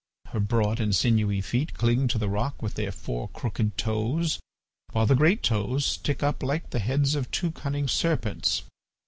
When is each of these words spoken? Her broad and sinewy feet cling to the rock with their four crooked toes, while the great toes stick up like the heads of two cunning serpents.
Her 0.29 0.39
broad 0.39 0.79
and 0.79 0.95
sinewy 0.95 1.41
feet 1.41 1.75
cling 1.75 2.07
to 2.07 2.17
the 2.17 2.27
rock 2.27 2.59
with 2.59 2.73
their 2.73 2.91
four 2.91 3.27
crooked 3.27 3.77
toes, 3.77 4.39
while 4.93 5.05
the 5.05 5.13
great 5.13 5.43
toes 5.43 5.85
stick 5.85 6.23
up 6.23 6.41
like 6.41 6.71
the 6.71 6.79
heads 6.79 7.13
of 7.13 7.29
two 7.29 7.51
cunning 7.51 7.87
serpents. 7.87 8.63